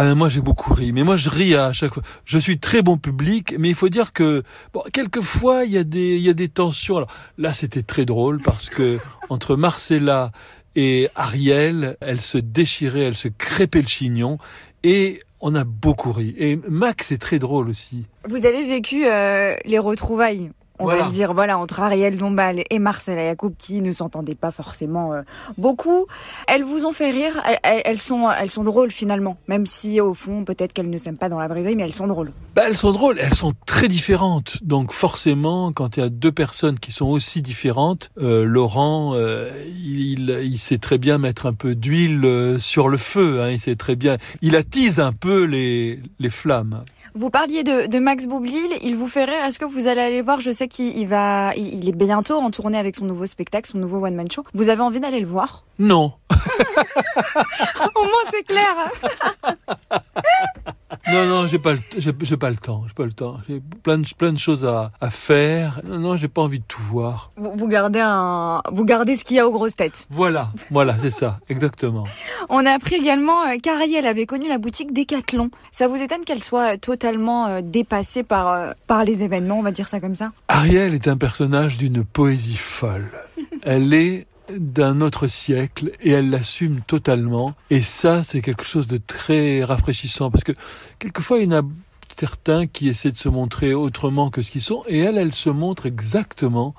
[0.00, 2.04] Ah, moi j'ai beaucoup ri, mais moi je ris à chaque fois.
[2.24, 5.82] Je suis très bon public, mais il faut dire que bon, quelquefois il y a
[5.82, 6.98] des il y a des tensions.
[6.98, 10.30] Alors là c'était très drôle parce que entre Marcella
[10.76, 14.38] et Ariel, elles se déchiraient, elles se crêpaient le chignon
[14.84, 16.32] et on a beaucoup ri.
[16.38, 18.06] Et Max est très drôle aussi.
[18.28, 22.78] Vous avez vécu euh, les retrouvailles, on va le dire, voilà, entre Ariel Dombal et
[22.78, 25.22] Marcella Yacoub qui ne s'entendaient pas forcément euh,
[25.56, 26.06] beaucoup.
[26.46, 30.00] Elles vous ont fait rire, elles, elles- elles sont, elles sont drôles finalement, même si
[30.00, 32.32] au fond peut-être qu'elles ne s'aiment pas dans la vraie vie, mais elles sont drôles.
[32.54, 34.62] Bah, elles sont drôles, elles sont très différentes.
[34.62, 39.50] Donc forcément, quand il y a deux personnes qui sont aussi différentes, euh, Laurent, euh,
[39.84, 43.40] il, il sait très bien mettre un peu d'huile euh, sur le feu.
[43.42, 46.84] Hein, il sait très bien, il attise un peu les, les flammes.
[47.18, 50.18] Vous parliez de, de Max Boublil, il vous fait rire, est-ce que vous allez aller
[50.18, 50.38] le voir?
[50.38, 53.68] Je sais qu'il il va, il, il est bientôt en tournée avec son nouveau spectacle,
[53.68, 54.44] son nouveau one-man show.
[54.54, 55.64] Vous avez envie d'aller le voir?
[55.80, 56.12] Non,
[57.96, 58.76] Au moins c'est clair
[61.12, 63.38] non, non, j'ai pas, j'ai, j'ai pas le temps, j'ai pas le temps.
[63.48, 65.80] J'ai plein de, plein de choses à, à faire.
[65.86, 67.32] Non, non, j'ai pas envie de tout voir.
[67.36, 70.06] vous, vous gardez un, vous gardez ce qu'il y a aux grosses têtes.
[70.10, 72.04] Voilà, voilà, c'est ça, exactement.
[72.48, 75.48] On a appris également euh, qu'Ariel avait connu la boutique Decathlon.
[75.70, 79.72] Ça vous étonne qu'elle soit euh, totalement euh, dépassée par, par les événements, on va
[79.72, 80.32] dire ça comme ça?
[80.48, 83.10] Ariel est un personnage d'une poésie folle.
[83.62, 84.26] Elle est
[84.56, 87.54] d'un autre siècle et elle l'assume totalement.
[87.70, 90.52] Et ça, c'est quelque chose de très rafraîchissant parce que
[90.98, 91.62] quelquefois, il y en a
[92.16, 95.50] certains qui essaient de se montrer autrement que ce qu'ils sont et elle, elle se
[95.50, 96.74] montre exactement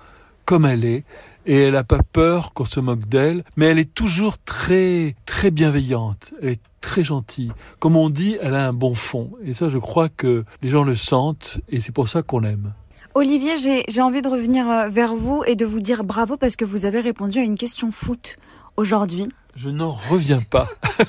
[0.45, 1.03] comme elle est.
[1.45, 5.51] Et elle n'a pas peur qu'on se moque d'elle, mais elle est toujours très, très
[5.51, 6.33] bienveillante.
[6.41, 7.51] Elle est très gentille.
[7.79, 9.31] Comme on dit, elle a un bon fond.
[9.43, 12.73] Et ça, je crois que les gens le sentent et c'est pour ça qu'on l'aime.
[13.15, 13.55] Olivier,
[13.87, 16.85] j'ai envie de revenir euh, vers vous et de vous dire bravo parce que vous
[16.85, 18.37] avez répondu à une question foot
[18.77, 19.27] aujourd'hui.
[19.55, 20.69] Je n'en reviens pas.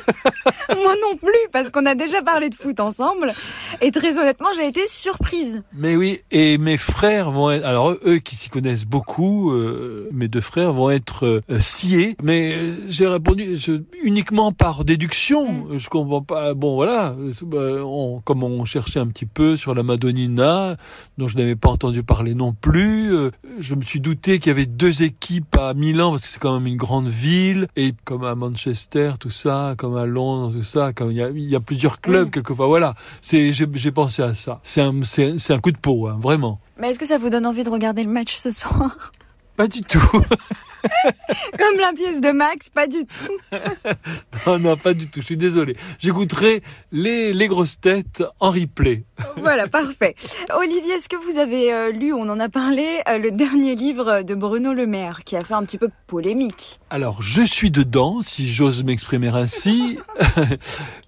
[0.71, 3.33] Moi non plus, parce qu'on a déjà parlé de foot ensemble.
[3.81, 5.63] Et très honnêtement, j'ai été surprise.
[5.77, 10.29] Mais oui, et mes frères vont être, alors eux qui s'y connaissent beaucoup, euh, mes
[10.29, 12.17] deux frères vont être euh, sciés.
[12.23, 15.67] Mais euh, j'ai répondu je- uniquement par déduction.
[15.77, 16.55] Je comprends pas.
[16.55, 20.77] Bon voilà, bah, on, comme on cherchait un petit peu sur la Madonnina,
[21.19, 23.13] dont je n'avais pas entendu parler non plus,
[23.61, 26.59] je me suis douté qu'il y avait deux équipes à Milan parce que c'est quand
[26.59, 30.93] même une grande ville et comme à Manchester tout ça, comme à Londres tout ça,
[30.93, 32.31] comme il y a, il y a plusieurs clubs Oui.
[32.31, 32.67] quelquefois.
[32.67, 34.61] Voilà, c'est j'ai j'ai pensé à ça.
[34.63, 36.61] C'est un c'est c'est un coup de peau, hein, vraiment.
[36.79, 39.13] Mais est-ce que ça vous donne envie de regarder le match ce soir?
[39.57, 40.01] Pas du tout.
[41.59, 43.57] Comme la pièce de Max, pas du tout.
[44.47, 45.21] non, non, pas du tout.
[45.21, 45.77] Je suis désolé.
[45.99, 49.05] J'écouterai les les grosses têtes en replay.
[49.37, 50.15] Voilà, parfait.
[50.55, 54.23] Olivier, est-ce que vous avez euh, lu, on en a parlé, euh, le dernier livre
[54.23, 56.79] de Bruno Le Maire, qui a fait un petit peu polémique?
[56.91, 59.99] Alors, je suis dedans, si j'ose m'exprimer ainsi.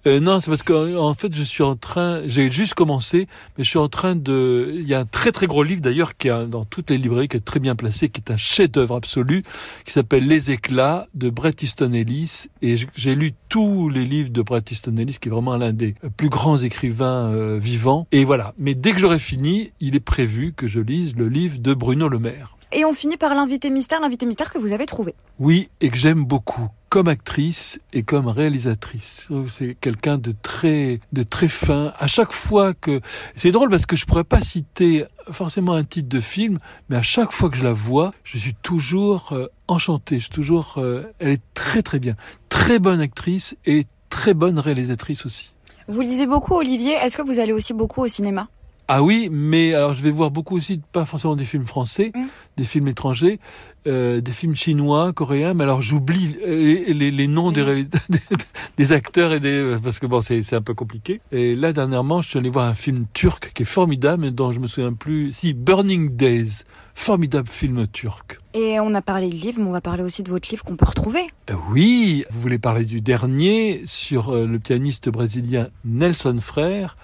[0.05, 3.63] Euh, non, c'est parce que en fait, je suis en train, j'ai juste commencé, mais
[3.63, 4.73] je suis en train de.
[4.73, 7.29] Il y a un très très gros livre d'ailleurs qui est dans toutes les librairies,
[7.29, 9.43] qui est très bien placé, qui est un chef-d'œuvre absolu,
[9.85, 12.45] qui s'appelle Les éclats de Bret Easton Ellis.
[12.61, 15.95] Et j'ai lu tous les livres de Bret Easton Ellis, qui est vraiment l'un des
[16.17, 18.07] plus grands écrivains euh, vivants.
[18.11, 18.53] Et voilà.
[18.59, 22.07] Mais dès que j'aurai fini, il est prévu que je lise le livre de Bruno
[22.07, 22.52] Le Maire.
[22.73, 25.13] Et on finit par l'invité mystère, l'invité mystère que vous avez trouvé.
[25.39, 29.25] Oui, et que j'aime beaucoup comme actrice et comme réalisatrice.
[29.27, 31.93] Que C'est quelqu'un de très, de très fin.
[31.97, 33.01] À chaque fois que,
[33.35, 37.01] c'est drôle parce que je pourrais pas citer forcément un titre de film, mais à
[37.01, 40.15] chaque fois que je la vois, je suis toujours euh, enchanté.
[40.15, 42.15] Je suis toujours, euh, elle est très très bien,
[42.49, 45.53] très bonne actrice et très bonne réalisatrice aussi.
[45.87, 46.93] Vous lisez beaucoup, Olivier.
[46.93, 48.49] Est-ce que vous allez aussi beaucoup au cinéma?
[48.87, 52.25] Ah oui, mais alors je vais voir beaucoup aussi, pas forcément des films français, Mm.
[52.57, 53.39] des films étrangers,
[53.87, 57.65] euh, des films chinois, coréens, mais alors j'oublie euh, les, les, les noms des, Mm.
[57.65, 57.87] réali-
[58.77, 61.21] des acteurs et des parce que bon c'est un peu compliqué.
[61.31, 64.51] Et là dernièrement, je suis allé voir un film turc qui est formidable, mais dont
[64.51, 65.31] je me souviens plus.
[65.31, 66.63] Si Burning Days,
[66.93, 68.39] formidable film turc.
[68.53, 70.75] Et on a parlé de livres, mais on va parler aussi de votre livre qu'on
[70.75, 71.21] peut retrouver.
[71.49, 76.97] Euh, Oui, vous voulez parler du dernier sur le pianiste brésilien Nelson Frère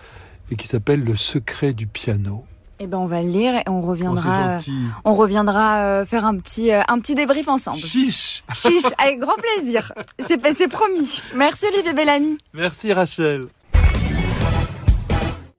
[0.51, 2.45] et qui s'appelle Le secret du piano.
[2.81, 4.59] Eh ben, on va le lire et on Oh, reviendra,
[5.03, 7.77] on reviendra euh, faire un petit, euh, un petit débrief ensemble.
[7.77, 9.91] Chiche Chiche, avec grand plaisir.
[10.19, 11.21] C'est c'est promis.
[11.35, 12.37] Merci Olivier Bellamy.
[12.53, 13.47] Merci Rachel.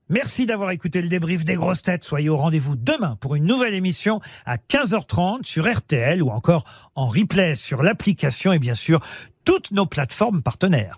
[0.08, 2.02] Merci d'avoir écouté le débrief des grosses têtes.
[2.02, 6.64] Soyez au rendez-vous demain pour une nouvelle émission à 15h30 sur RTL ou encore
[6.96, 8.98] en replay sur l'application et bien sûr
[9.44, 10.96] toutes nos plateformes partenaires.